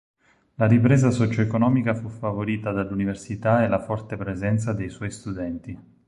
La 0.55 0.65
ripresa 0.65 1.11
socioeconomica 1.11 1.93
fu 1.93 2.09
favorita 2.09 2.71
dall'Università 2.71 3.63
e 3.63 3.67
la 3.67 3.79
forte 3.79 4.17
presenza 4.17 4.73
dei 4.73 4.89
suoi 4.89 5.11
studenti. 5.11 5.79